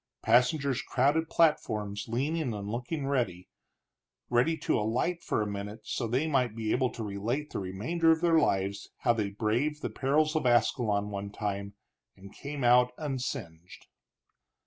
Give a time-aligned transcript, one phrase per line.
[0.23, 3.47] Passengers crowded platforms, leaning and looking, ready
[4.63, 8.19] to alight for a minute, so they might be able to relate the remainder of
[8.21, 11.75] their lives how they braved the perils of Ascalon one time
[12.15, 13.85] and came out unsinged.